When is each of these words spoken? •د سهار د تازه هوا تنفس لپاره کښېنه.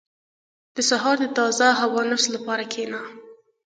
•د 0.75 0.77
سهار 0.89 1.15
د 1.21 1.25
تازه 1.37 1.67
هوا 1.79 2.01
تنفس 2.05 2.25
لپاره 2.35 2.63
کښېنه. 2.71 2.99